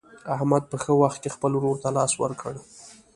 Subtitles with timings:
[0.35, 2.53] احمد په ښه وخت کې خپل ورور ته لاس ورکړ.